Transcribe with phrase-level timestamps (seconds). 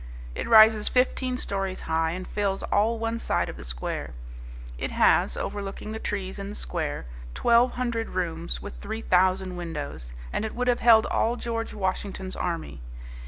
[0.33, 4.15] It rises fifteen stories high and fills all one side of the square.
[4.79, 10.11] It has, overlooking the trees in the square, twelve hundred rooms with three thousand windows,
[10.33, 12.81] and it would have held all George Washington's army.